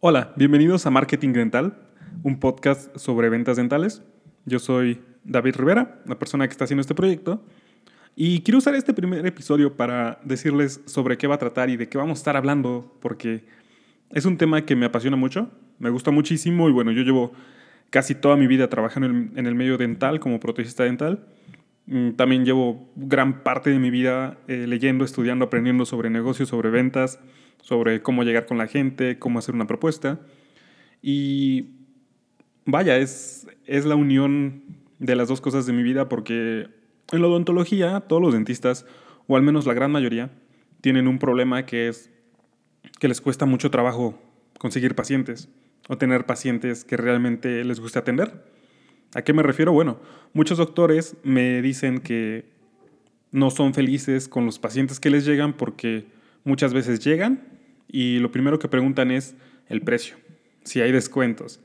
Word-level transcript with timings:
Hola, 0.00 0.32
bienvenidos 0.36 0.86
a 0.86 0.90
Marketing 0.90 1.32
Dental, 1.32 1.76
un 2.22 2.38
podcast 2.38 2.96
sobre 2.96 3.30
ventas 3.30 3.56
dentales. 3.56 4.04
Yo 4.44 4.60
soy 4.60 5.00
David 5.24 5.56
Rivera, 5.56 6.00
la 6.06 6.16
persona 6.20 6.46
que 6.46 6.52
está 6.52 6.62
haciendo 6.62 6.82
este 6.82 6.94
proyecto, 6.94 7.44
y 8.14 8.42
quiero 8.42 8.58
usar 8.58 8.76
este 8.76 8.94
primer 8.94 9.26
episodio 9.26 9.76
para 9.76 10.20
decirles 10.22 10.82
sobre 10.86 11.18
qué 11.18 11.26
va 11.26 11.34
a 11.34 11.38
tratar 11.38 11.68
y 11.68 11.76
de 11.76 11.88
qué 11.88 11.98
vamos 11.98 12.18
a 12.18 12.20
estar 12.20 12.36
hablando, 12.36 12.96
porque 13.00 13.44
es 14.10 14.24
un 14.24 14.36
tema 14.36 14.64
que 14.64 14.76
me 14.76 14.86
apasiona 14.86 15.16
mucho, 15.16 15.50
me 15.80 15.90
gusta 15.90 16.12
muchísimo 16.12 16.68
y 16.68 16.72
bueno, 16.72 16.92
yo 16.92 17.02
llevo 17.02 17.32
casi 17.90 18.14
toda 18.14 18.36
mi 18.36 18.46
vida 18.46 18.68
trabajando 18.68 19.08
en 19.08 19.46
el 19.48 19.56
medio 19.56 19.78
dental 19.78 20.20
como 20.20 20.38
protesista 20.38 20.84
dental. 20.84 21.26
Mm, 21.86 22.10
también 22.12 22.44
llevo 22.44 22.88
gran 22.94 23.42
parte 23.42 23.70
de 23.70 23.80
mi 23.80 23.90
vida 23.90 24.38
eh, 24.46 24.66
leyendo, 24.68 25.04
estudiando, 25.04 25.46
aprendiendo 25.46 25.84
sobre 25.86 26.08
negocios, 26.08 26.50
sobre 26.50 26.70
ventas, 26.70 27.18
sobre 27.62 28.02
cómo 28.02 28.22
llegar 28.22 28.46
con 28.46 28.58
la 28.58 28.66
gente, 28.66 29.18
cómo 29.18 29.38
hacer 29.38 29.54
una 29.54 29.66
propuesta. 29.66 30.20
Y 31.02 31.70
vaya, 32.64 32.96
es, 32.96 33.46
es 33.66 33.84
la 33.84 33.94
unión 33.94 34.62
de 34.98 35.16
las 35.16 35.28
dos 35.28 35.40
cosas 35.40 35.66
de 35.66 35.72
mi 35.72 35.82
vida 35.82 36.08
porque 36.08 36.68
en 37.12 37.22
la 37.22 37.28
odontología 37.28 38.00
todos 38.00 38.20
los 38.20 38.34
dentistas, 38.34 38.86
o 39.26 39.36
al 39.36 39.42
menos 39.42 39.66
la 39.66 39.74
gran 39.74 39.90
mayoría, 39.90 40.30
tienen 40.80 41.08
un 41.08 41.18
problema 41.18 41.66
que 41.66 41.88
es 41.88 42.10
que 42.98 43.08
les 43.08 43.20
cuesta 43.20 43.46
mucho 43.46 43.70
trabajo 43.70 44.20
conseguir 44.58 44.94
pacientes 44.94 45.48
o 45.88 45.98
tener 45.98 46.26
pacientes 46.26 46.84
que 46.84 46.96
realmente 46.96 47.64
les 47.64 47.80
guste 47.80 47.98
atender. 47.98 48.44
¿A 49.14 49.22
qué 49.22 49.32
me 49.32 49.42
refiero? 49.42 49.72
Bueno, 49.72 50.00
muchos 50.32 50.58
doctores 50.58 51.16
me 51.22 51.62
dicen 51.62 52.00
que 52.00 52.50
no 53.30 53.50
son 53.50 53.74
felices 53.74 54.28
con 54.28 54.44
los 54.44 54.58
pacientes 54.58 55.00
que 55.00 55.10
les 55.10 55.24
llegan 55.24 55.54
porque 55.54 56.06
muchas 56.48 56.74
veces 56.74 56.98
llegan 57.00 57.46
y 57.86 58.18
lo 58.18 58.32
primero 58.32 58.58
que 58.58 58.68
preguntan 58.68 59.10
es 59.10 59.36
el 59.68 59.82
precio, 59.82 60.16
si 60.64 60.80
hay 60.80 60.90
descuentos. 60.90 61.60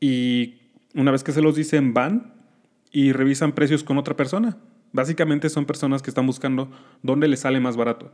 Y 0.00 0.56
una 0.94 1.12
vez 1.12 1.22
que 1.22 1.32
se 1.32 1.40
los 1.40 1.54
dicen, 1.54 1.94
van 1.94 2.34
y 2.90 3.12
revisan 3.12 3.52
precios 3.52 3.84
con 3.84 3.96
otra 3.96 4.16
persona. 4.16 4.58
Básicamente 4.92 5.48
son 5.48 5.66
personas 5.66 6.02
que 6.02 6.10
están 6.10 6.26
buscando 6.26 6.70
dónde 7.02 7.28
les 7.28 7.40
sale 7.40 7.60
más 7.60 7.76
barato. 7.76 8.12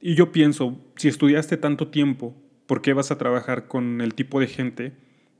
Y 0.00 0.14
yo 0.14 0.30
pienso, 0.30 0.78
si 0.96 1.08
estudiaste 1.08 1.56
tanto 1.56 1.88
tiempo, 1.88 2.36
¿por 2.66 2.82
qué 2.82 2.92
vas 2.92 3.10
a 3.10 3.18
trabajar 3.18 3.66
con 3.66 4.02
el 4.02 4.14
tipo 4.14 4.38
de 4.40 4.46
gente 4.46 4.92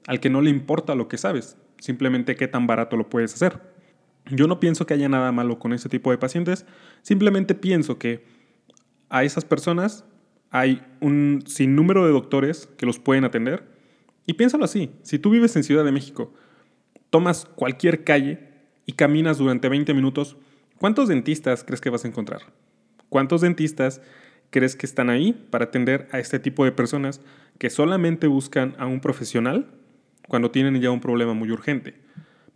al 0.07 0.19
que 0.19 0.31
no 0.31 0.41
le 0.41 0.51
importa 0.51 0.95
lo 0.95 1.09
que 1.09 1.19
sabes? 1.19 1.59
Simplemente 1.79 2.37
qué 2.37 2.49
tan 2.49 2.67
barato 2.67 2.97
lo 2.97 3.11
puedes 3.11 3.35
hacer. 3.35 3.61
Yo 4.31 4.47
no 4.47 4.61
pienso 4.61 4.87
que 4.87 4.95
haya 4.95 5.09
nada 5.09 5.31
malo 5.31 5.59
con 5.59 5.73
ese 5.75 5.89
tipo 5.89 6.11
de 6.11 6.19
pacientes, 6.19 6.67
simplemente 7.03 7.55
pienso 7.55 7.99
que 7.99 8.38
a 9.11 9.25
esas 9.25 9.45
personas 9.45 10.05
hay 10.51 10.83
un 11.01 11.43
sinnúmero 11.47 12.07
de 12.07 12.13
doctores 12.13 12.69
que 12.77 12.87
los 12.87 12.99
pueden 12.99 13.25
atender. 13.25 13.65
Y 14.27 14.35
piénsalo 14.35 14.65
así, 14.65 14.91
si 15.03 15.19
tú 15.19 15.31
vives 15.31 15.57
en 15.57 15.65
Ciudad 15.65 15.85
de 15.85 15.93
México, 15.93 16.33
tomas 17.11 17.45
cualquier 17.45 18.05
calle 18.05 18.41
y 18.87 18.93
caminas 18.93 19.39
durante 19.39 19.69
20 19.69 19.95
minutos, 19.95 20.37
¿cuántos 20.79 21.09
dentistas 21.09 21.65
crees 21.65 21.81
que 21.81 21.91
vas 21.91 22.05
a 22.05 22.09
encontrar? 22.09 22.43
¿Cuántos 23.09 23.41
dentistas 23.41 24.01
crees 24.51 24.77
que 24.77 24.87
están 24.87 25.11
ahí 25.11 25.33
para 25.51 25.67
atender 25.67 26.09
a 26.13 26.19
este 26.19 26.39
tipo 26.39 26.65
de 26.65 26.73
personas 26.73 27.21
que 27.59 27.71
solamente 27.71 28.27
buscan 28.27 28.75
a 28.79 28.87
un 28.87 29.01
profesional 29.01 29.67
cuando 30.27 30.51
tienen 30.51 30.81
ya 30.81 30.91
un 30.91 31.01
problema 31.01 31.35
muy 31.35 31.51
urgente? 31.51 31.95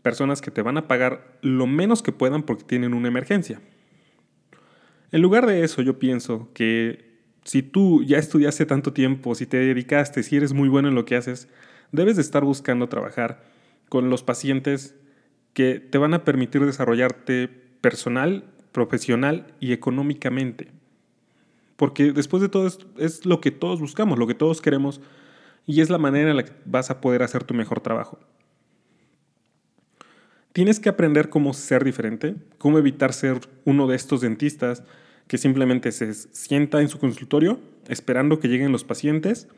Personas 0.03 0.41
que 0.41 0.51
te 0.51 0.63
van 0.63 0.77
a 0.77 0.89
pagar 0.89 1.39
lo 1.43 1.67
menos 1.67 2.03
que 2.03 2.13
puedan 2.13 2.43
porque 2.43 2.65
tienen 2.65 2.93
una 2.93 3.09
emergencia. 3.09 3.61
En 5.13 5.21
lugar 5.21 5.47
de 5.47 5.63
eso, 5.63 5.83
yo 5.83 5.99
pienso 5.99 6.49
que 6.55 7.13
si 7.45 7.63
tú 7.63 8.03
ya 8.03 8.19
estudiaste 8.19 8.65
tanto 8.65 8.95
tiempo, 8.95 9.35
si 9.35 9.47
te 9.47 9.59
dedicaste, 9.59 10.23
si 10.23 10.37
eres 10.37 10.55
muy 10.55 10.71
bueno 10.71 10.89
en 10.89 10.95
lo 10.95 11.05
que 11.05 11.17
haces, 11.17 11.49
debes 11.93 12.17
de 12.17 12.23
estar 12.23 12.45
buscando 12.45 12.89
trabajar 12.89 13.45
con 13.91 14.09
los 14.09 14.23
pacientes 14.23 14.97
que 15.53 15.81
te 15.81 15.99
van 15.99 16.15
a 16.15 16.25
permitir 16.25 16.65
desarrollarte 16.65 17.47
personal, 17.83 18.45
profesional 18.73 19.53
y 19.61 19.73
económicamente. 19.73 20.69
Porque 21.77 22.13
después 22.13 22.41
de 22.41 22.49
todo 22.49 22.67
es, 22.67 22.79
es 22.97 23.27
lo 23.27 23.43
que 23.43 23.51
todos 23.51 23.81
buscamos, 23.81 24.19
lo 24.19 24.27
que 24.27 24.35
todos 24.35 24.63
queremos 24.63 25.03
y 25.67 25.83
es 25.83 25.91
la 25.91 25.99
manera 25.99 26.31
en 26.31 26.37
la 26.37 26.45
que 26.45 26.53
vas 26.65 26.91
a 26.91 27.03
poder 27.03 27.23
hacer 27.23 27.45
tu 27.45 27.53
mejor 27.53 27.81
trabajo. 27.81 28.19
Tienes 30.55 30.81
que 30.81 30.89
aprender 30.89 31.29
cómo 31.29 31.53
ser 31.53 31.85
diferente, 31.85 32.37
cómo 32.57 32.79
evitar 32.79 33.13
ser 33.13 33.41
uno 33.65 33.87
de 33.87 33.97
estos 33.97 34.23
dentistas 34.23 34.83
que 35.33 35.39
simplemente 35.39 35.93
se 35.93 36.13
sienta 36.13 36.83
en 36.83 36.91
su 36.91 36.99
consultorio 36.99 37.59
esperando 37.89 38.39
que 38.39 38.49
lleguen 38.49 38.71
los 38.71 38.85
pacientes, 38.85 39.49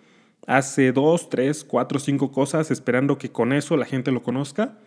hace 0.46 0.92
dos, 0.92 1.28
tres, 1.28 1.64
cuatro, 1.64 1.98
cinco 1.98 2.30
cosas 2.30 2.70
esperando 2.70 3.18
que 3.18 3.32
con 3.32 3.52
eso 3.52 3.76
la 3.76 3.84
gente 3.84 4.12
lo 4.12 4.22
conozca, 4.22 4.78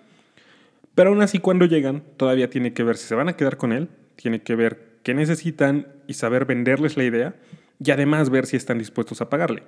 pero 0.96 1.10
aún 1.10 1.22
así 1.22 1.40
cuando 1.40 1.66
llegan 1.66 2.04
todavía 2.16 2.50
tiene 2.50 2.72
que 2.72 2.84
ver 2.84 2.96
si 2.96 3.06
se 3.06 3.16
van 3.16 3.28
a 3.28 3.36
quedar 3.36 3.58
con 3.58 3.74
él, 3.74 3.90
tiene 4.16 4.44
que 4.44 4.56
ver 4.56 5.00
qué 5.04 5.14
necesitan 5.14 5.88
y 6.08 6.14
saber 6.14 6.46
venderles 6.46 6.96
la 6.96 7.04
idea 7.04 7.36
y 7.84 7.92
además 7.92 8.30
ver 8.30 8.46
si 8.46 8.56
están 8.56 8.78
dispuestos 8.78 9.20
a 9.20 9.30
pagarle. 9.30 9.64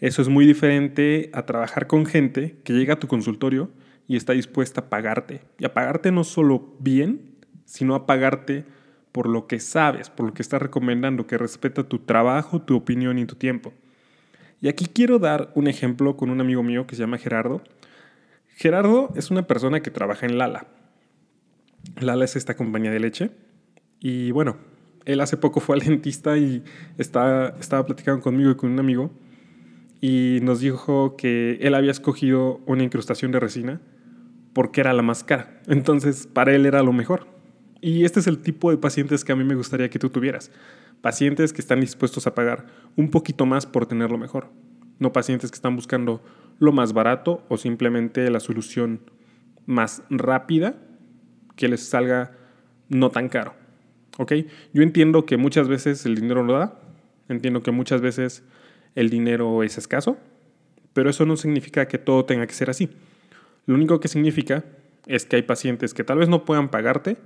Eso 0.00 0.22
es 0.22 0.30
muy 0.30 0.46
diferente 0.46 1.28
a 1.34 1.44
trabajar 1.44 1.86
con 1.86 2.06
gente 2.06 2.56
que 2.64 2.72
llega 2.72 2.94
a 2.94 3.00
tu 3.00 3.06
consultorio 3.06 3.68
y 4.08 4.16
está 4.16 4.32
dispuesta 4.32 4.80
a 4.80 4.88
pagarte. 4.88 5.42
Y 5.58 5.66
a 5.66 5.74
pagarte 5.74 6.10
no 6.10 6.24
solo 6.24 6.74
bien, 6.78 7.36
sino 7.66 7.94
a 7.94 8.06
pagarte 8.06 8.64
por 9.16 9.30
lo 9.30 9.46
que 9.46 9.60
sabes, 9.60 10.10
por 10.10 10.26
lo 10.26 10.34
que 10.34 10.42
estás 10.42 10.60
recomendando, 10.60 11.26
que 11.26 11.38
respeta 11.38 11.84
tu 11.84 12.00
trabajo, 12.00 12.60
tu 12.60 12.76
opinión 12.76 13.18
y 13.18 13.24
tu 13.24 13.34
tiempo. 13.34 13.72
Y 14.60 14.68
aquí 14.68 14.84
quiero 14.84 15.18
dar 15.18 15.50
un 15.54 15.68
ejemplo 15.68 16.18
con 16.18 16.28
un 16.28 16.38
amigo 16.38 16.62
mío 16.62 16.86
que 16.86 16.96
se 16.96 17.00
llama 17.00 17.16
Gerardo. 17.16 17.62
Gerardo 18.56 19.14
es 19.16 19.30
una 19.30 19.46
persona 19.46 19.80
que 19.80 19.90
trabaja 19.90 20.26
en 20.26 20.36
Lala. 20.36 20.66
Lala 21.98 22.26
es 22.26 22.36
esta 22.36 22.56
compañía 22.56 22.90
de 22.90 23.00
leche. 23.00 23.30
Y 23.98 24.32
bueno, 24.32 24.58
él 25.06 25.22
hace 25.22 25.38
poco 25.38 25.60
fue 25.60 25.76
al 25.76 25.80
dentista 25.80 26.36
y 26.36 26.62
estaba, 26.98 27.54
estaba 27.58 27.86
platicando 27.86 28.20
conmigo 28.20 28.50
y 28.50 28.56
con 28.56 28.70
un 28.70 28.80
amigo. 28.80 29.12
Y 30.02 30.40
nos 30.42 30.60
dijo 30.60 31.16
que 31.16 31.56
él 31.62 31.74
había 31.74 31.90
escogido 31.90 32.60
una 32.66 32.82
incrustación 32.82 33.32
de 33.32 33.40
resina 33.40 33.80
porque 34.52 34.82
era 34.82 34.92
la 34.92 35.00
más 35.00 35.24
cara. 35.24 35.62
Entonces, 35.68 36.26
para 36.26 36.54
él 36.54 36.66
era 36.66 36.82
lo 36.82 36.92
mejor. 36.92 37.34
Y 37.86 38.04
este 38.04 38.18
es 38.18 38.26
el 38.26 38.38
tipo 38.38 38.72
de 38.72 38.78
pacientes 38.78 39.24
que 39.24 39.30
a 39.30 39.36
mí 39.36 39.44
me 39.44 39.54
gustaría 39.54 39.88
que 39.88 40.00
tú 40.00 40.10
tuvieras. 40.10 40.50
Pacientes 41.02 41.52
que 41.52 41.60
están 41.60 41.80
dispuestos 41.80 42.26
a 42.26 42.34
pagar 42.34 42.66
un 42.96 43.12
poquito 43.12 43.46
más 43.46 43.64
por 43.64 43.86
tenerlo 43.86 44.18
mejor. 44.18 44.48
No 44.98 45.12
pacientes 45.12 45.52
que 45.52 45.54
están 45.54 45.76
buscando 45.76 46.20
lo 46.58 46.72
más 46.72 46.94
barato 46.94 47.46
o 47.48 47.56
simplemente 47.56 48.28
la 48.28 48.40
solución 48.40 49.02
más 49.66 50.02
rápida 50.10 50.74
que 51.54 51.68
les 51.68 51.88
salga 51.88 52.36
no 52.88 53.10
tan 53.10 53.28
caro. 53.28 53.54
¿Ok? 54.18 54.32
Yo 54.72 54.82
entiendo 54.82 55.24
que 55.24 55.36
muchas 55.36 55.68
veces 55.68 56.06
el 56.06 56.16
dinero 56.16 56.42
no 56.42 56.54
da. 56.54 56.80
Entiendo 57.28 57.62
que 57.62 57.70
muchas 57.70 58.00
veces 58.00 58.42
el 58.96 59.10
dinero 59.10 59.62
es 59.62 59.78
escaso. 59.78 60.18
Pero 60.92 61.08
eso 61.08 61.24
no 61.24 61.36
significa 61.36 61.86
que 61.86 61.98
todo 61.98 62.24
tenga 62.24 62.48
que 62.48 62.54
ser 62.54 62.68
así. 62.68 62.90
Lo 63.64 63.76
único 63.76 64.00
que 64.00 64.08
significa 64.08 64.64
es 65.06 65.24
que 65.24 65.36
hay 65.36 65.42
pacientes 65.42 65.94
que 65.94 66.02
tal 66.02 66.18
vez 66.18 66.28
no 66.28 66.44
puedan 66.44 66.68
pagarte, 66.68 67.16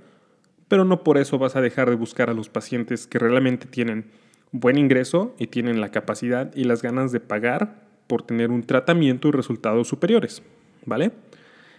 pero 0.71 0.85
no 0.85 1.03
por 1.03 1.17
eso 1.17 1.37
vas 1.37 1.57
a 1.57 1.61
dejar 1.61 1.89
de 1.89 1.97
buscar 1.97 2.29
a 2.29 2.33
los 2.33 2.47
pacientes 2.47 3.05
que 3.05 3.19
realmente 3.19 3.67
tienen 3.67 4.05
buen 4.53 4.77
ingreso 4.77 5.35
y 5.37 5.47
tienen 5.47 5.81
la 5.81 5.91
capacidad 5.91 6.49
y 6.55 6.63
las 6.63 6.81
ganas 6.81 7.11
de 7.11 7.19
pagar 7.19 7.81
por 8.07 8.25
tener 8.25 8.51
un 8.51 8.63
tratamiento 8.63 9.27
y 9.27 9.31
resultados 9.31 9.89
superiores, 9.89 10.41
¿vale? 10.85 11.11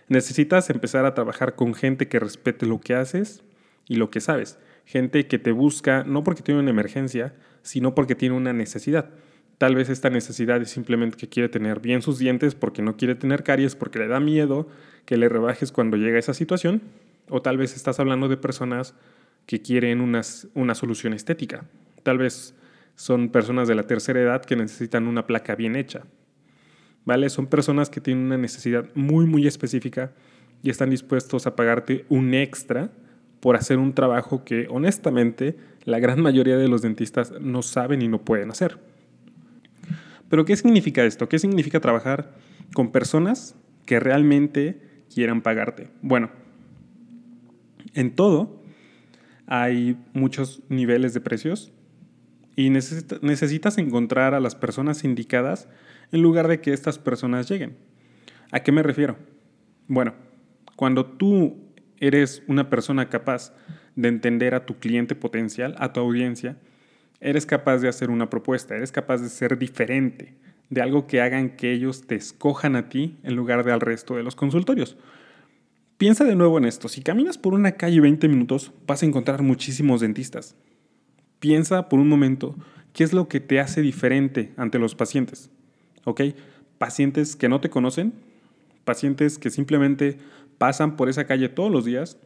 Necesitas 0.09 0.69
empezar 0.69 1.07
a 1.07 1.15
trabajar 1.15 1.55
con 1.55 1.73
gente 1.73 2.07
que 2.07 2.19
respete 2.19 2.67
lo 2.67 2.81
que 2.81 2.95
haces 2.95 3.43
y 3.89 3.97
lo 3.97 4.11
que 4.11 4.21
sabes. 4.21 4.59
Gente 4.85 5.27
que 5.27 5.39
te 5.39 5.53
busca 5.53 6.05
no 6.05 6.23
porque 6.23 6.43
tiene 6.43 6.61
una 6.61 6.69
emergencia, 6.69 7.35
sino 7.63 7.95
porque 7.95 8.15
tiene 8.15 8.37
una 8.37 8.53
necesidad. 8.53 9.09
Tal 9.57 9.75
vez 9.75 9.89
esta 9.89 10.11
necesidad 10.11 10.61
es 10.61 10.69
simplemente 10.69 11.17
que 11.17 11.31
quiere 11.31 11.49
tener 11.49 11.81
bien 11.81 12.03
sus 12.03 12.19
dientes 12.19 12.55
porque 12.55 12.83
no 12.83 12.99
quiere 12.99 13.15
tener 13.15 13.43
caries, 13.43 13.75
porque 13.75 14.01
le 14.01 14.09
da 14.09 14.21
miedo 14.21 14.69
que 15.07 15.17
le 15.17 15.31
rebajes 15.31 15.73
cuando 15.73 15.97
llega 15.97 16.19
esa 16.19 16.35
situación 16.35 16.83
o 17.33 17.41
tal 17.41 17.57
vez 17.57 17.75
estás 17.75 17.99
hablando 17.99 18.29
de 18.29 18.37
personas 18.37 18.95
que 19.47 19.63
quieren 19.63 20.01
una 20.01 20.75
solución 20.75 21.15
estética. 21.15 21.65
Tal 22.03 22.19
vez 22.19 22.55
son 22.95 23.31
personas 23.31 23.69
de 23.69 23.75
la 23.75 23.85
tercera 23.85 24.21
edad 24.21 24.45
que 24.45 24.55
necesitan 24.55 25.07
una 25.07 25.27
placa 25.27 25.55
bien 25.55 25.77
hecha. 25.77 26.03
¿Vale? 27.05 27.31
Son 27.31 27.47
personas 27.47 27.91
que 27.91 28.01
tienen 28.01 28.27
una 28.27 28.39
necesidad 28.39 28.89
muy, 28.95 29.27
muy 29.27 29.47
específica 29.47 30.13
y 30.63 30.71
están 30.71 30.91
dispuestos 30.91 31.47
a 31.47 31.57
pagarte 31.57 32.05
un 32.09 32.35
extra 32.35 32.93
por 33.41 33.57
hacer 33.57 33.79
un 33.79 33.95
trabajo 33.95 34.45
que 34.45 34.67
honestamente 34.71 35.57
la 35.85 35.99
gran 35.99 36.21
mayoría 36.21 36.57
de 36.59 36.69
los 36.69 36.83
dentistas 36.83 37.33
no 37.41 37.63
saben 37.63 38.03
y 38.03 38.09
no 38.09 38.21
pueden 38.21 38.51
hacer. 38.51 38.79
Pero 40.29 40.45
¿qué 40.45 40.55
significa 40.55 41.03
esto? 41.05 41.29
¿Qué 41.29 41.39
significa 41.39 41.81
trabajar 41.81 42.35
con 42.73 42.93
personas 42.93 43.57
que 43.85 43.99
realmente 43.99 44.81
quieran 45.13 45.43
pagarte? 45.43 45.89
Bueno, 46.03 46.31
en 47.95 48.15
todo 48.15 48.63
hay 49.47 49.97
muchos 50.13 50.63
niveles 50.69 51.15
de 51.15 51.21
precios. 51.21 51.73
y 52.55 52.69
necesitas 52.69 53.79
encontrar 53.79 54.35
a 54.35 54.41
las 54.41 54.55
personas 54.55 55.05
indicadas 55.05 55.69
en 56.13 56.21
lugar 56.21 56.49
de 56.49 56.61
que 56.61 56.75
estas 56.75 56.99
personas 56.99 57.49
lleguen. 57.49 57.77
¿A 58.51 58.61
qué 58.61 58.73
me 58.73 58.83
refiero? 58.83 59.17
Bueno, 59.89 60.13
cuando 60.77 61.07
tú 61.07 61.57
eres 61.99 62.43
una 62.49 62.69
persona 62.69 63.09
capaz 63.09 63.55
de 63.97 64.09
entender 64.09 64.55
a 64.55 64.67
tu 64.67 64.79
cliente 64.79 65.15
potencial, 65.15 65.75
a 65.79 65.93
tu 65.93 66.01
audiencia, 66.01 66.59
eres 67.21 67.47
capaz 67.47 67.79
de 67.79 67.89
hacer 67.89 68.11
una 68.11 68.29
propuesta, 68.29 68.77
eres 68.77 68.93
capaz 68.93 69.23
de 69.23 69.29
ser 69.29 69.59
diferente, 69.59 70.35
de 70.69 70.83
algo 70.83 71.07
que 71.07 71.21
hagan 71.21 71.57
que 71.57 71.73
ellos 71.73 72.07
te 72.07 72.17
escojan 72.17 72.77
a 72.77 72.89
ti 72.89 73.17
en 73.23 73.37
lugar 73.37 73.65
de 73.65 73.73
al 73.73 73.81
resto 73.81 74.17
de 74.17 74.23
los 74.23 74.37
consultorios. 74.37 74.97
Piensa 76.03 76.25
de 76.25 76.35
nuevo 76.35 76.59
en 76.59 76.65
esto, 76.65 76.89
si 76.89 77.01
caminas 77.01 77.39
por 77.39 77.55
una 77.55 77.77
calle 77.77 78.01
20 78.01 78.27
minutos 78.27 78.73
vas 78.89 79.05
a 79.05 79.07
encontrar 79.07 79.41
muchísimos 79.43 80.01
dentistas. 80.01 80.57
Piensa 81.39 81.89
por 81.89 82.01
un 82.01 82.09
momento 82.09 82.57
qué 82.93 83.05
es 83.05 83.13
lo 83.13 83.29
que 83.29 83.39
te 83.39 83.61
hace 83.61 83.83
diferente 83.83 84.53
ante 84.57 84.81
los 84.81 84.97
pacientes. 84.97 85.49
¿Ok? 86.03 86.23
Pacientes 86.77 87.37
que 87.37 87.49
no 87.49 87.61
te 87.61 87.71
conocen, 87.71 88.15
pacientes 88.85 89.39
que 89.39 89.51
simplemente 89.51 90.19
pasan 90.59 90.97
por 90.97 91.09
esa 91.09 91.25
calle 91.29 91.49
todos 91.49 91.71
los 91.71 91.85
días, 91.85 92.19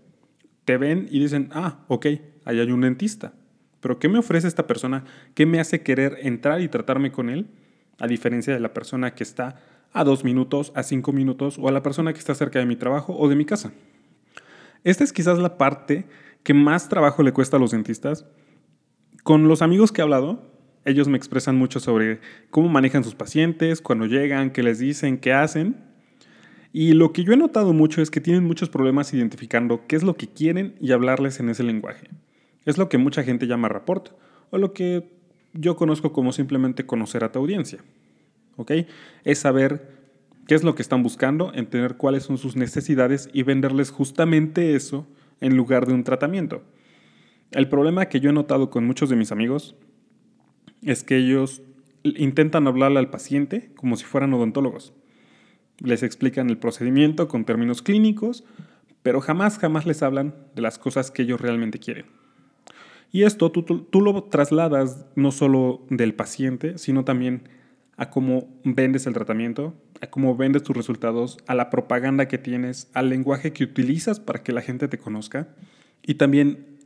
te 0.64 0.78
ven 0.78 1.06
y 1.10 1.20
dicen, 1.20 1.50
ah, 1.52 1.84
ok, 1.88 2.06
ahí 2.46 2.60
hay 2.60 2.72
un 2.72 2.80
dentista. 2.80 3.34
Pero 3.80 3.98
¿qué 3.98 4.08
me 4.08 4.20
ofrece 4.20 4.48
esta 4.48 4.66
persona? 4.66 5.04
¿Qué 5.34 5.44
me 5.44 5.60
hace 5.60 5.82
querer 5.82 6.16
entrar 6.22 6.62
y 6.62 6.68
tratarme 6.68 7.12
con 7.12 7.28
él? 7.28 7.48
A 7.98 8.06
diferencia 8.06 8.54
de 8.54 8.60
la 8.60 8.72
persona 8.72 9.14
que 9.14 9.22
está 9.22 9.60
a 9.92 10.04
dos 10.04 10.24
minutos, 10.24 10.72
a 10.74 10.82
cinco 10.82 11.12
minutos 11.12 11.58
o 11.58 11.68
a 11.68 11.72
la 11.72 11.82
persona 11.82 12.12
que 12.12 12.18
está 12.18 12.34
cerca 12.34 12.58
de 12.58 12.66
mi 12.66 12.76
trabajo 12.76 13.16
o 13.16 13.28
de 13.28 13.36
mi 13.36 13.44
casa. 13.44 13.72
Esta 14.84 15.04
es 15.04 15.12
quizás 15.12 15.38
la 15.38 15.58
parte 15.58 16.06
que 16.42 16.54
más 16.54 16.88
trabajo 16.88 17.22
le 17.22 17.32
cuesta 17.32 17.56
a 17.56 17.60
los 17.60 17.72
dentistas. 17.72 18.26
Con 19.24 19.48
los 19.48 19.62
amigos 19.62 19.90
que 19.90 20.00
he 20.00 20.04
hablado, 20.04 20.56
ellos 20.84 21.08
me 21.08 21.16
expresan 21.16 21.56
mucho 21.56 21.80
sobre 21.80 22.20
cómo 22.50 22.68
manejan 22.68 23.02
sus 23.02 23.16
pacientes, 23.16 23.80
cuando 23.80 24.06
llegan, 24.06 24.52
qué 24.52 24.62
les 24.62 24.78
dicen, 24.78 25.18
qué 25.18 25.32
hacen. 25.32 25.76
Y 26.72 26.92
lo 26.92 27.12
que 27.12 27.24
yo 27.24 27.32
he 27.32 27.36
notado 27.36 27.72
mucho 27.72 28.00
es 28.00 28.10
que 28.10 28.20
tienen 28.20 28.44
muchos 28.44 28.68
problemas 28.68 29.12
identificando 29.12 29.86
qué 29.88 29.96
es 29.96 30.04
lo 30.04 30.16
que 30.16 30.28
quieren 30.28 30.76
y 30.80 30.92
hablarles 30.92 31.40
en 31.40 31.48
ese 31.48 31.64
lenguaje. 31.64 32.08
Es 32.64 32.78
lo 32.78 32.88
que 32.88 32.98
mucha 32.98 33.24
gente 33.24 33.46
llama 33.46 33.68
rapport 33.68 34.10
o 34.50 34.58
lo 34.58 34.72
que 34.72 35.10
yo 35.54 35.74
conozco 35.74 36.12
como 36.12 36.32
simplemente 36.32 36.86
conocer 36.86 37.24
a 37.24 37.32
tu 37.32 37.40
audiencia. 37.40 37.80
¿Ok? 38.56 38.72
Es 39.24 39.38
saber 39.38 39.96
qué 40.46 40.54
es 40.54 40.64
lo 40.64 40.74
que 40.74 40.82
están 40.82 41.02
buscando, 41.02 41.52
entender 41.54 41.96
cuáles 41.96 42.24
son 42.24 42.38
sus 42.38 42.56
necesidades 42.56 43.28
y 43.32 43.42
venderles 43.42 43.90
justamente 43.90 44.74
eso 44.74 45.06
en 45.40 45.56
lugar 45.56 45.86
de 45.86 45.94
un 45.94 46.04
tratamiento. 46.04 46.62
El 47.52 47.68
problema 47.68 48.06
que 48.06 48.20
yo 48.20 48.30
he 48.30 48.32
notado 48.32 48.70
con 48.70 48.86
muchos 48.86 49.08
de 49.08 49.16
mis 49.16 49.32
amigos 49.32 49.76
es 50.82 51.04
que 51.04 51.16
ellos 51.16 51.62
intentan 52.02 52.66
hablarle 52.66 52.98
al 52.98 53.10
paciente 53.10 53.70
como 53.76 53.96
si 53.96 54.04
fueran 54.04 54.32
odontólogos. 54.34 54.92
Les 55.78 56.02
explican 56.02 56.48
el 56.48 56.58
procedimiento 56.58 57.28
con 57.28 57.44
términos 57.44 57.82
clínicos, 57.82 58.44
pero 59.02 59.20
jamás, 59.20 59.58
jamás 59.58 59.86
les 59.86 60.02
hablan 60.02 60.34
de 60.54 60.62
las 60.62 60.78
cosas 60.78 61.10
que 61.10 61.22
ellos 61.22 61.40
realmente 61.40 61.78
quieren. 61.78 62.06
Y 63.12 63.22
esto 63.22 63.52
tú, 63.52 63.62
tú, 63.62 64.00
lo 64.00 64.24
trasladas 64.24 65.06
no 65.14 65.30
solo 65.30 65.86
del 65.90 66.14
paciente, 66.14 66.76
sino 66.78 67.04
también 67.04 67.48
a 67.96 68.10
cómo 68.10 68.48
vendes 68.64 69.06
el 69.06 69.14
tratamiento, 69.14 69.74
a 70.00 70.08
cómo 70.08 70.36
vendes 70.36 70.62
tus 70.62 70.76
resultados, 70.76 71.38
a 71.46 71.54
la 71.54 71.70
propaganda 71.70 72.28
que 72.28 72.38
tienes, 72.38 72.90
al 72.92 73.08
lenguaje 73.08 73.52
que 73.52 73.64
utilizas 73.64 74.20
para 74.20 74.42
que 74.42 74.52
la 74.52 74.62
gente 74.62 74.88
te 74.88 74.98
conozca 74.98 75.48
y 76.02 76.14
también 76.14 76.78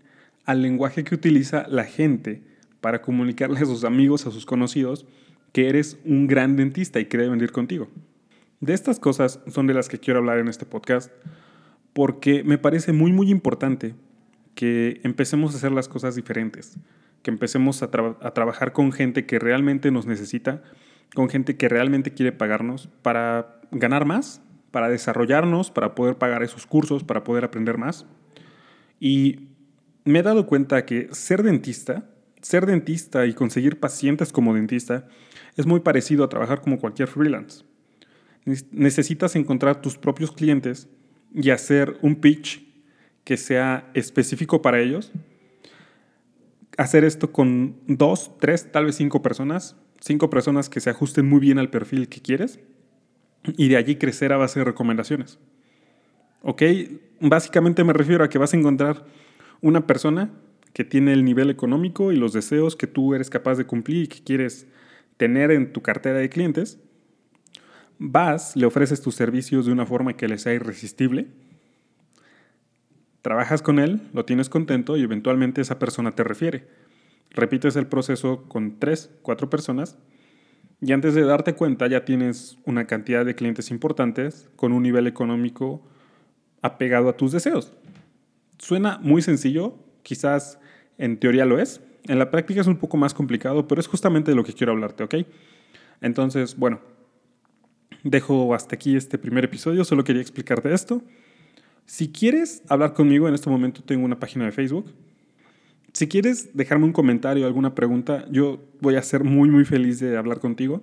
al 0.44 0.62
lenguaje 0.62 1.04
que 1.04 1.14
utiliza 1.14 1.66
la 1.68 1.84
gente 1.84 2.42
para 2.80 3.02
comunicarle 3.02 3.58
a 3.60 3.66
sus 3.66 3.84
amigos, 3.84 4.26
a 4.26 4.30
sus 4.30 4.46
conocidos, 4.46 5.06
que 5.52 5.68
eres 5.68 5.98
un 6.04 6.26
gran 6.26 6.56
dentista 6.56 7.00
y 7.00 7.06
quiere 7.06 7.28
venir 7.28 7.52
contigo. 7.52 7.88
De 8.60 8.74
estas 8.74 9.00
cosas 9.00 9.40
son 9.48 9.66
de 9.66 9.74
las 9.74 9.88
que 9.88 9.98
quiero 9.98 10.20
hablar 10.20 10.38
en 10.38 10.48
este 10.48 10.66
podcast 10.66 11.10
porque 11.92 12.44
me 12.44 12.58
parece 12.58 12.92
muy 12.92 13.12
muy 13.12 13.30
importante 13.30 13.94
que 14.54 15.00
empecemos 15.04 15.54
a 15.54 15.56
hacer 15.56 15.72
las 15.72 15.88
cosas 15.88 16.14
diferentes, 16.14 16.76
que 17.22 17.30
empecemos 17.30 17.82
a, 17.82 17.90
trabajar 17.90 18.72
con 18.72 18.92
gente 18.92 19.26
que 19.26 19.38
realmente 19.38 19.90
nos 19.90 20.06
necesita, 20.06 20.62
con 21.14 21.28
gente 21.28 21.56
que 21.56 21.68
realmente 21.68 22.12
quiere 22.12 22.32
pagarnos 22.32 22.88
para 23.02 23.60
ganar 23.70 24.04
más, 24.04 24.42
para 24.70 24.88
desarrollarnos, 24.88 25.70
para 25.70 25.94
poder 25.94 26.16
pagar 26.16 26.42
esos 26.42 26.66
cursos, 26.66 27.04
para 27.04 27.24
poder 27.24 27.44
aprender 27.44 27.78
más. 27.78 28.06
Y 28.98 29.48
me 30.04 30.20
he 30.20 30.22
dado 30.22 30.46
cuenta 30.46 30.84
que 30.86 31.08
ser 31.12 31.42
dentista, 31.42 32.04
ser 32.40 32.66
dentista 32.66 33.26
y 33.26 33.34
conseguir 33.34 33.80
pacientes 33.80 34.32
como 34.32 34.54
dentista 34.54 35.06
es 35.56 35.66
muy 35.66 35.80
parecido 35.80 36.24
a 36.24 36.28
trabajar 36.28 36.60
como 36.60 36.78
cualquier 36.78 37.08
freelance 37.08 37.64
necesitas 38.44 39.36
encontrar 39.36 39.80
tus 39.80 39.98
propios 39.98 40.32
clientes 40.32 40.88
y 41.34 41.50
hacer 41.50 41.98
un 42.02 42.16
pitch 42.16 42.66
que 43.24 43.36
sea 43.36 43.90
específico 43.94 44.62
para 44.62 44.80
ellos. 44.80 45.12
Hacer 46.76 47.04
esto 47.04 47.32
con 47.32 47.76
dos, 47.86 48.32
tres, 48.38 48.70
tal 48.72 48.86
vez 48.86 48.96
cinco 48.96 49.22
personas. 49.22 49.76
Cinco 50.00 50.30
personas 50.30 50.68
que 50.68 50.80
se 50.80 50.90
ajusten 50.90 51.28
muy 51.28 51.40
bien 51.40 51.58
al 51.58 51.70
perfil 51.70 52.08
que 52.08 52.20
quieres. 52.20 52.60
Y 53.56 53.68
de 53.68 53.76
allí 53.76 53.96
crecer 53.96 54.32
a 54.32 54.36
base 54.36 54.60
de 54.60 54.64
recomendaciones. 54.64 55.38
¿Ok? 56.42 56.62
Básicamente 57.20 57.84
me 57.84 57.92
refiero 57.92 58.24
a 58.24 58.28
que 58.28 58.38
vas 58.38 58.52
a 58.52 58.56
encontrar 58.56 59.04
una 59.60 59.86
persona 59.86 60.30
que 60.72 60.84
tiene 60.84 61.12
el 61.12 61.24
nivel 61.24 61.50
económico 61.50 62.12
y 62.12 62.16
los 62.16 62.32
deseos 62.32 62.76
que 62.76 62.86
tú 62.86 63.14
eres 63.14 63.30
capaz 63.30 63.56
de 63.56 63.66
cumplir 63.66 64.04
y 64.04 64.08
que 64.08 64.22
quieres 64.22 64.66
tener 65.16 65.50
en 65.50 65.72
tu 65.72 65.82
cartera 65.82 66.18
de 66.18 66.28
clientes 66.28 66.78
Vas, 68.02 68.56
le 68.56 68.64
ofreces 68.64 69.02
tus 69.02 69.14
servicios 69.14 69.66
de 69.66 69.72
una 69.72 69.84
forma 69.84 70.16
que 70.16 70.26
le 70.26 70.38
sea 70.38 70.54
irresistible, 70.54 71.26
trabajas 73.20 73.60
con 73.60 73.78
él, 73.78 74.08
lo 74.14 74.24
tienes 74.24 74.48
contento 74.48 74.96
y 74.96 75.02
eventualmente 75.02 75.60
esa 75.60 75.78
persona 75.78 76.12
te 76.12 76.24
refiere. 76.24 76.66
Repites 77.30 77.76
el 77.76 77.86
proceso 77.86 78.44
con 78.48 78.78
tres, 78.78 79.10
cuatro 79.22 79.48
personas 79.48 79.98
y 80.80 80.92
antes 80.92 81.14
de 81.14 81.22
darte 81.22 81.54
cuenta 81.54 81.86
ya 81.86 82.04
tienes 82.04 82.58
una 82.64 82.86
cantidad 82.86 83.24
de 83.24 83.34
clientes 83.34 83.70
importantes 83.70 84.48
con 84.56 84.72
un 84.72 84.82
nivel 84.82 85.06
económico 85.06 85.82
apegado 86.62 87.08
a 87.08 87.16
tus 87.16 87.32
deseos. 87.32 87.72
Suena 88.58 88.98
muy 89.02 89.22
sencillo, 89.22 89.74
quizás 90.02 90.58
en 90.98 91.18
teoría 91.18 91.44
lo 91.44 91.58
es, 91.58 91.80
en 92.04 92.18
la 92.18 92.30
práctica 92.30 92.60
es 92.60 92.66
un 92.66 92.76
poco 92.76 92.96
más 92.96 93.14
complicado, 93.14 93.68
pero 93.68 93.80
es 93.80 93.86
justamente 93.86 94.30
de 94.30 94.36
lo 94.36 94.44
que 94.44 94.52
quiero 94.52 94.72
hablarte, 94.72 95.04
¿ok? 95.04 95.14
Entonces, 96.00 96.56
bueno, 96.56 96.80
dejo 98.02 98.54
hasta 98.54 98.74
aquí 98.74 98.96
este 98.96 99.18
primer 99.18 99.44
episodio, 99.44 99.84
solo 99.84 100.04
quería 100.04 100.22
explicarte 100.22 100.72
esto. 100.72 101.02
Si 101.84 102.10
quieres 102.10 102.62
hablar 102.68 102.94
conmigo, 102.94 103.28
en 103.28 103.34
este 103.34 103.50
momento 103.50 103.82
tengo 103.82 104.04
una 104.04 104.18
página 104.18 104.46
de 104.46 104.52
Facebook. 104.52 104.92
Si 106.00 106.08
quieres 106.08 106.56
dejarme 106.56 106.86
un 106.86 106.94
comentario, 106.94 107.44
alguna 107.44 107.74
pregunta, 107.74 108.24
yo 108.30 108.58
voy 108.80 108.96
a 108.96 109.02
ser 109.02 109.22
muy, 109.22 109.50
muy 109.50 109.66
feliz 109.66 110.00
de 110.00 110.16
hablar 110.16 110.40
contigo. 110.40 110.80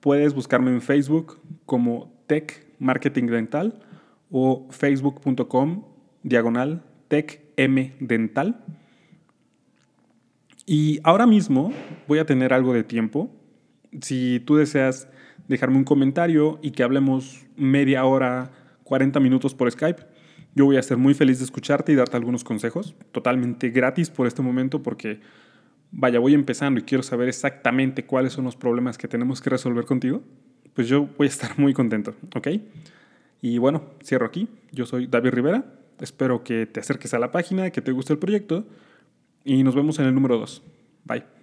Puedes 0.00 0.32
buscarme 0.32 0.70
en 0.70 0.80
Facebook 0.80 1.38
como 1.66 2.10
Tech 2.28 2.66
Marketing 2.78 3.26
Dental 3.26 3.78
o 4.30 4.66
facebook.com 4.70 5.84
diagonal 6.22 6.82
Dental. 7.10 8.64
Y 10.64 11.00
ahora 11.04 11.26
mismo 11.26 11.70
voy 12.08 12.18
a 12.18 12.24
tener 12.24 12.54
algo 12.54 12.72
de 12.72 12.84
tiempo. 12.84 13.28
Si 14.00 14.40
tú 14.46 14.56
deseas 14.56 15.10
dejarme 15.46 15.76
un 15.76 15.84
comentario 15.84 16.58
y 16.62 16.70
que 16.70 16.82
hablemos 16.82 17.44
media 17.54 18.06
hora, 18.06 18.50
40 18.84 19.20
minutos 19.20 19.54
por 19.54 19.70
Skype. 19.70 20.11
Yo 20.54 20.64
voy 20.66 20.76
a 20.76 20.82
ser 20.82 20.98
muy 20.98 21.14
feliz 21.14 21.38
de 21.38 21.44
escucharte 21.44 21.92
y 21.92 21.94
darte 21.94 22.16
algunos 22.16 22.44
consejos, 22.44 22.94
totalmente 23.10 23.70
gratis 23.70 24.10
por 24.10 24.26
este 24.26 24.42
momento 24.42 24.82
porque, 24.82 25.20
vaya, 25.90 26.18
voy 26.18 26.34
empezando 26.34 26.80
y 26.80 26.82
quiero 26.82 27.02
saber 27.02 27.28
exactamente 27.28 28.04
cuáles 28.04 28.34
son 28.34 28.44
los 28.44 28.56
problemas 28.56 28.98
que 28.98 29.08
tenemos 29.08 29.40
que 29.40 29.50
resolver 29.50 29.84
contigo. 29.84 30.22
Pues 30.74 30.88
yo 30.88 31.08
voy 31.16 31.26
a 31.26 31.30
estar 31.30 31.58
muy 31.58 31.72
contento, 31.72 32.14
¿ok? 32.34 32.48
Y 33.40 33.58
bueno, 33.58 33.82
cierro 34.02 34.26
aquí. 34.26 34.48
Yo 34.70 34.86
soy 34.86 35.06
David 35.06 35.30
Rivera. 35.30 35.64
Espero 36.00 36.44
que 36.44 36.66
te 36.66 36.80
acerques 36.80 37.12
a 37.14 37.18
la 37.18 37.32
página, 37.32 37.70
que 37.70 37.80
te 37.80 37.92
guste 37.92 38.12
el 38.12 38.18
proyecto 38.18 38.66
y 39.44 39.62
nos 39.62 39.74
vemos 39.74 39.98
en 39.98 40.06
el 40.06 40.14
número 40.14 40.38
2. 40.38 40.62
Bye. 41.04 41.41